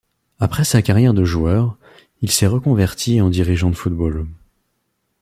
[0.39, 1.77] Après sa carrière de joueur,
[2.23, 4.25] il s'est reconverti en dirigeant de football.